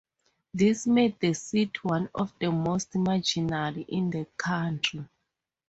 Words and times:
This 0.51 0.87
made 0.87 1.19
the 1.19 1.35
seat 1.35 1.83
one 1.85 2.09
of 2.15 2.33
the 2.39 2.51
most 2.51 2.95
marginal 2.95 3.77
in 3.87 4.09
the 4.09 4.25
country. 4.35 5.07